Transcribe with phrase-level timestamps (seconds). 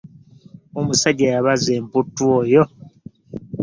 [0.79, 2.63] Omusajja yabaza emputtu oyo!